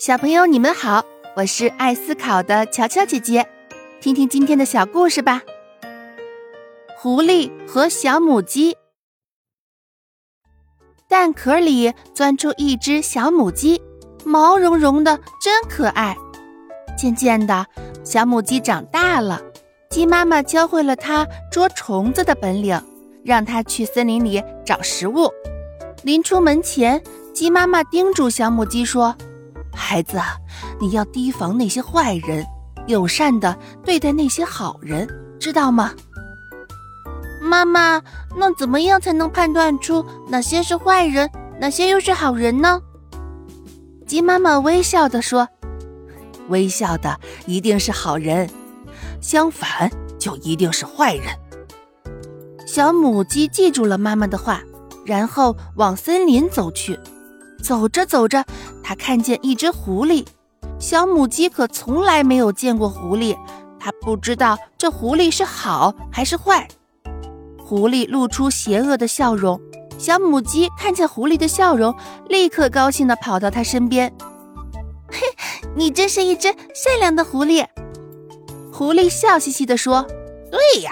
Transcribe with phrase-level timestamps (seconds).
[0.00, 1.04] 小朋友，你们好，
[1.36, 3.46] 我是爱思考的乔乔姐姐，
[4.00, 5.42] 听听今天的小故事吧。
[6.96, 8.78] 狐狸和小母鸡，
[11.06, 13.82] 蛋壳里钻出一只小母鸡，
[14.24, 16.16] 毛茸茸的，真可爱。
[16.96, 17.66] 渐渐的，
[18.02, 19.42] 小母鸡长大了，
[19.90, 22.82] 鸡妈妈教会了它捉虫子的本领，
[23.22, 25.30] 让它去森林里找食物。
[26.02, 27.02] 临出门前，
[27.34, 29.14] 鸡妈妈叮嘱小母鸡说。
[29.80, 30.20] 孩子，
[30.78, 32.46] 你要提防那些坏人，
[32.86, 35.08] 友善的对待那些好人，
[35.40, 35.92] 知道吗？
[37.40, 38.00] 妈妈，
[38.36, 42.80] 那怎么样才能判断出哪些是坏人，哪些又是好人呢？
[44.06, 45.48] 鸡妈妈微笑的说
[46.48, 48.48] ：“微笑的一定是好人，
[49.20, 51.26] 相反就一定是坏人。”
[52.66, 54.60] 小母鸡记住了妈妈的话，
[55.04, 57.00] 然后往森林走去。
[57.60, 58.44] 走着走着，
[58.82, 60.26] 他看见一只狐狸。
[60.78, 63.36] 小母鸡可从来没有见过狐狸，
[63.78, 66.66] 它不知道这狐狸是好还是坏。
[67.58, 69.60] 狐狸露出邪恶的笑容，
[69.98, 71.94] 小母鸡看见狐狸的笑容，
[72.28, 74.12] 立刻高兴地跑到它身边。
[75.12, 75.20] “嘿，
[75.76, 77.66] 你真是一只善良的狐狸。”
[78.72, 80.02] 狐狸笑嘻嘻地说
[80.50, 80.90] ，“对呀，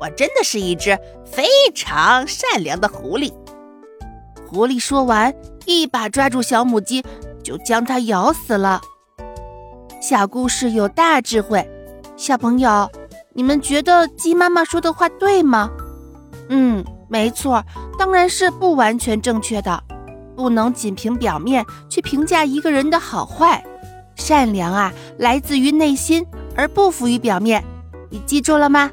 [0.00, 0.98] 我真的是一只
[1.30, 3.32] 非常善良的狐狸。”
[4.46, 5.34] 狐狸说完。
[5.64, 7.04] 一把抓住小母鸡，
[7.42, 8.80] 就将它咬死了。
[10.00, 11.68] 小故事有大智慧，
[12.16, 12.88] 小朋友，
[13.34, 15.68] 你们觉得鸡妈妈说的话对吗？
[16.48, 17.64] 嗯，没错，
[17.98, 19.82] 当然是不完全正确的。
[20.36, 23.64] 不能仅凭表面去评价一个人的好坏。
[24.14, 27.64] 善良啊，来自于内心，而不浮于表面。
[28.08, 28.90] 你记住了吗？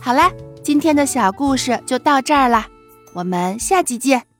[0.00, 0.30] 好啦，
[0.62, 2.66] 今天的小故事就到这儿啦，
[3.16, 4.35] 我们下集见。